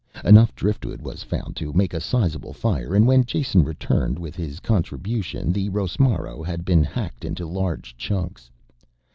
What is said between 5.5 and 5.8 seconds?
the